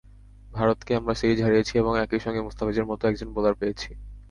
[0.53, 3.89] ভারতকে আমরা সিরিজ হারিয়েছি এবং একই সঙ্গে মুস্তাফিজের মতো একজন বোলার পেয়েছি।